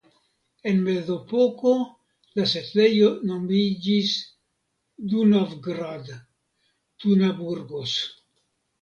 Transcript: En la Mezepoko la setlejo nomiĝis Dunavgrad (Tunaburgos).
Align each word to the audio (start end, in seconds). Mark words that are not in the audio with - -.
En 0.69 0.77
la 0.77 0.85
Mezepoko 0.85 1.73
la 2.39 2.47
setlejo 2.55 3.11
nomiĝis 3.33 4.17
Dunavgrad 5.15 6.13
(Tunaburgos). 7.07 7.99